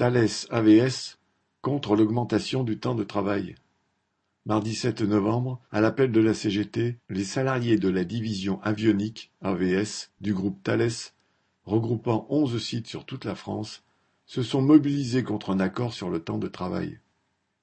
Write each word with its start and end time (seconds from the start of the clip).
Thales 0.00 0.46
AVS 0.48 1.18
contre 1.60 1.94
l'augmentation 1.94 2.64
du 2.64 2.78
temps 2.78 2.94
de 2.94 3.04
travail. 3.04 3.54
Mardi 4.46 4.74
7 4.74 5.02
novembre, 5.02 5.60
à 5.70 5.82
l'appel 5.82 6.10
de 6.10 6.22
la 6.22 6.32
CGT, 6.32 6.96
les 7.10 7.24
salariés 7.24 7.76
de 7.76 7.90
la 7.90 8.04
division 8.04 8.62
avionique 8.62 9.30
AVS 9.42 10.10
du 10.22 10.32
groupe 10.32 10.62
Thales, 10.62 11.12
regroupant 11.66 12.26
onze 12.30 12.56
sites 12.62 12.86
sur 12.86 13.04
toute 13.04 13.26
la 13.26 13.34
France, 13.34 13.84
se 14.24 14.42
sont 14.42 14.62
mobilisés 14.62 15.22
contre 15.22 15.50
un 15.50 15.60
accord 15.60 15.92
sur 15.92 16.08
le 16.08 16.20
temps 16.20 16.38
de 16.38 16.48
travail. 16.48 16.98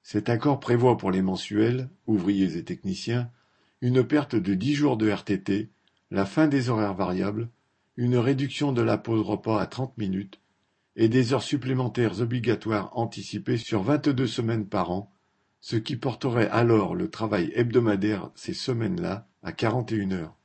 Cet 0.04 0.28
accord 0.28 0.60
prévoit 0.60 0.96
pour 0.96 1.10
les 1.10 1.22
mensuels, 1.22 1.88
ouvriers 2.06 2.56
et 2.56 2.62
techniciens, 2.62 3.32
une 3.80 4.04
perte 4.04 4.36
de 4.36 4.54
dix 4.54 4.76
jours 4.76 4.96
de 4.96 5.10
RTT, 5.10 5.70
la 6.12 6.24
fin 6.24 6.46
des 6.46 6.68
horaires 6.68 6.94
variables, 6.94 7.48
une 7.96 8.16
réduction 8.16 8.70
de 8.70 8.82
la 8.82 8.96
pause 8.96 9.26
repas 9.26 9.60
à 9.60 9.66
trente 9.66 9.98
minutes 9.98 10.38
et 10.98 11.08
des 11.08 11.32
heures 11.32 11.44
supplémentaires 11.44 12.20
obligatoires 12.20 12.90
anticipées 12.98 13.56
sur 13.56 13.84
vingt-deux 13.84 14.26
semaines 14.26 14.66
par 14.66 14.90
an, 14.90 15.12
ce 15.60 15.76
qui 15.76 15.96
porterait 15.96 16.48
alors 16.48 16.96
le 16.96 17.08
travail 17.08 17.52
hebdomadaire 17.54 18.30
ces 18.34 18.52
semaines-là 18.52 19.28
à 19.44 19.52
quarante 19.52 19.92
et 19.92 19.96
une 19.96 20.12
heures. 20.12 20.36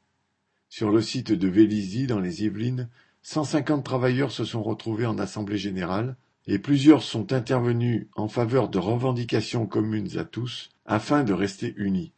Sur 0.69 0.91
le 0.91 1.01
site 1.01 1.31
de 1.31 1.47
Vélizy, 1.47 2.05
dans 2.05 2.19
les 2.19 2.43
Yvelines, 2.43 2.87
cent 3.23 3.43
cinquante 3.43 3.83
travailleurs 3.83 4.31
se 4.31 4.45
sont 4.45 4.61
retrouvés 4.61 5.07
en 5.07 5.17
assemblée 5.17 5.57
générale 5.57 6.17
et 6.45 6.59
plusieurs 6.59 7.01
sont 7.01 7.33
intervenus 7.33 8.07
en 8.15 8.27
faveur 8.27 8.69
de 8.69 8.77
revendications 8.77 9.65
communes 9.65 10.19
à 10.19 10.23
tous 10.23 10.69
afin 10.85 11.23
de 11.23 11.33
rester 11.33 11.73
unis. 11.77 12.13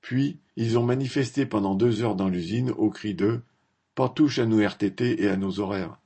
Puis, 0.00 0.38
ils 0.54 0.78
ont 0.78 0.84
manifesté 0.84 1.46
pendant 1.46 1.74
deux 1.74 2.02
heures 2.02 2.16
dans 2.16 2.28
l'usine 2.28 2.70
au 2.70 2.90
cri 2.90 3.14
de 3.14 3.40
Pas 3.96 4.08
touche 4.08 4.38
à 4.38 4.46
nos 4.46 4.64
RTT 4.64 5.22
et 5.22 5.28
à 5.28 5.36
nos 5.36 5.58
horaires. 5.58 5.98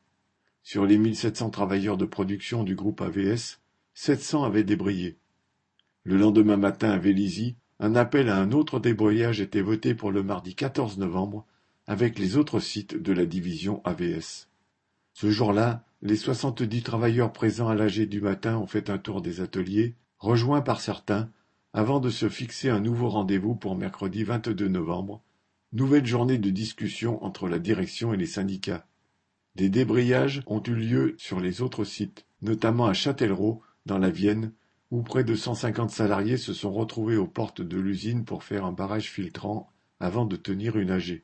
Sur 0.69 0.85
les 0.85 0.99
1700 0.99 1.51
travailleurs 1.51 1.97
de 1.97 2.07
production 2.07 2.65
du 2.65 2.75
groupe 2.75 3.01
AVS, 3.01 3.61
700 3.95 4.43
avaient 4.43 4.65
débrayé. 4.65 5.17
Le 6.03 6.17
lendemain 6.17 6.57
matin 6.57 6.91
à 6.91 6.99
Vélizy, 6.99 7.55
un 7.79 7.95
appel 7.95 8.29
à 8.29 8.39
un 8.39 8.51
autre 8.51 8.81
débrayage 8.81 9.41
était 9.41 9.61
voté 9.61 9.95
pour 9.95 10.11
le 10.11 10.25
mardi 10.25 10.57
14 10.57 10.99
novembre 10.99 11.47
avec 11.87 12.19
les 12.19 12.37
autres 12.37 12.59
sites 12.59 13.01
de 13.01 13.13
la 13.13 13.27
division 13.27 13.81
AVS. 13.85 14.49
Ce 15.13 15.31
jour-là, 15.31 15.85
les 16.03 16.17
70 16.17 16.83
travailleurs 16.83 17.33
présents 17.33 17.69
à 17.69 17.77
l'AG 17.77 18.01
du 18.01 18.21
matin 18.21 18.57
ont 18.57 18.67
fait 18.67 18.91
un 18.91 18.99
tour 18.99 19.23
des 19.23 19.41
ateliers, 19.41 19.95
rejoints 20.19 20.63
par 20.63 20.81
certains, 20.81 21.31
avant 21.75 22.01
de 22.01 22.11
se 22.11 22.29
fixer 22.29 22.71
un 22.71 22.81
nouveau 22.81 23.09
rendez-vous 23.09 23.55
pour 23.55 23.77
mercredi 23.77 24.25
22 24.25 24.67
novembre, 24.67 25.23
nouvelle 25.73 26.07
journée 26.07 26.39
de 26.39 26.51
discussion 26.51 27.25
entre 27.25 27.47
la 27.47 27.61
direction 27.61 28.13
et 28.13 28.17
les 28.17 28.27
syndicats. 28.27 28.85
Des 29.57 29.71
débrayages 29.71 30.43
ont 30.49 30.63
eu 30.63 30.75
lieu 30.75 31.15
sur 31.17 31.41
les 31.41 31.63
autres 31.63 31.85
sites, 31.85 32.27
notamment 32.43 32.85
à 32.85 32.93
Châtellerault, 32.93 33.63
dans 33.87 33.97
la 33.97 34.11
Vienne, 34.11 34.53
où 34.91 35.01
près 35.03 35.25
de 35.25 35.35
150 35.35 35.91
salariés 35.91 36.37
se 36.37 36.53
sont 36.53 36.71
retrouvés 36.71 37.17
aux 37.17 37.27
portes 37.27 37.63
de 37.63 37.79
l'usine 37.79 38.27
pour 38.27 38.45
faire 38.45 38.67
un 38.67 38.73
barrage 38.73 39.11
filtrant 39.11 39.73
avant 39.99 40.27
de 40.27 40.37
tenir 40.37 40.77
une 40.77 40.91
AG. 40.91 41.23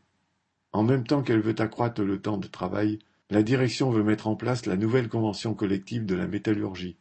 En 0.72 0.82
même 0.82 1.06
temps 1.06 1.20
qu'elle 1.22 1.42
veut 1.42 1.60
accroître 1.60 2.00
le 2.00 2.22
temps 2.22 2.38
de 2.38 2.46
travail, 2.46 3.00
la 3.28 3.42
direction 3.42 3.90
veut 3.90 4.02
mettre 4.02 4.28
en 4.28 4.34
place 4.34 4.64
la 4.64 4.78
nouvelle 4.78 5.10
convention 5.10 5.52
collective 5.52 6.06
de 6.06 6.14
la 6.14 6.26
métallurgie. 6.26 6.96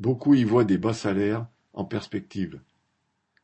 Beaucoup 0.00 0.32
y 0.32 0.44
voient 0.44 0.64
des 0.64 0.78
bas 0.78 0.94
salaires 0.94 1.46
en 1.74 1.84
perspective. 1.84 2.62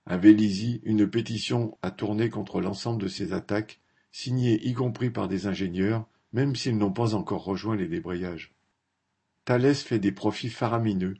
À 0.06 0.16
Vélizy, 0.16 0.80
une 0.82 1.06
pétition 1.06 1.76
a 1.82 1.90
tourné 1.90 2.30
contre 2.30 2.62
l'ensemble 2.62 3.02
de 3.02 3.08
ces 3.08 3.34
attaques, 3.34 3.80
signée 4.12 4.66
y 4.66 4.72
compris 4.72 5.10
par 5.10 5.28
des 5.28 5.46
ingénieurs, 5.46 6.06
même 6.32 6.56
s'ils 6.56 6.76
n'ont 6.76 6.92
pas 6.92 7.14
encore 7.14 7.44
rejoint 7.44 7.76
les 7.76 7.88
débrayages. 7.88 8.54
Thales 9.44 9.74
fait 9.74 9.98
des 9.98 10.12
profits 10.12 10.50
faramineux, 10.50 11.16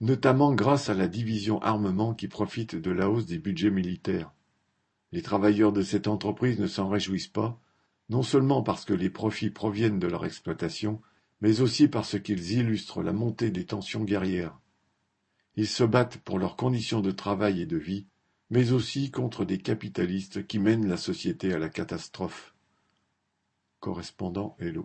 notamment 0.00 0.54
grâce 0.54 0.88
à 0.88 0.94
la 0.94 1.08
division 1.08 1.60
armement 1.62 2.14
qui 2.14 2.28
profite 2.28 2.76
de 2.76 2.90
la 2.90 3.10
hausse 3.10 3.26
des 3.26 3.38
budgets 3.38 3.70
militaires. 3.70 4.32
Les 5.12 5.22
travailleurs 5.22 5.72
de 5.72 5.82
cette 5.82 6.08
entreprise 6.08 6.58
ne 6.58 6.66
s'en 6.66 6.88
réjouissent 6.88 7.28
pas, 7.28 7.60
non 8.10 8.22
seulement 8.22 8.62
parce 8.62 8.84
que 8.84 8.94
les 8.94 9.10
profits 9.10 9.50
proviennent 9.50 9.98
de 9.98 10.06
leur 10.06 10.24
exploitation, 10.24 11.00
mais 11.40 11.60
aussi 11.60 11.88
parce 11.88 12.20
qu'ils 12.20 12.52
illustrent 12.52 13.02
la 13.02 13.12
montée 13.12 13.50
des 13.50 13.66
tensions 13.66 14.04
guerrières. 14.04 14.58
Ils 15.56 15.68
se 15.68 15.84
battent 15.84 16.18
pour 16.18 16.38
leurs 16.38 16.56
conditions 16.56 17.00
de 17.00 17.10
travail 17.10 17.60
et 17.60 17.66
de 17.66 17.76
vie, 17.76 18.06
mais 18.50 18.72
aussi 18.72 19.10
contre 19.10 19.44
des 19.44 19.58
capitalistes 19.58 20.46
qui 20.46 20.58
mènent 20.58 20.88
la 20.88 20.96
société 20.96 21.52
à 21.52 21.58
la 21.58 21.68
catastrophe. 21.68 22.53
Correspondant 23.84 24.56
Hello. 24.60 24.82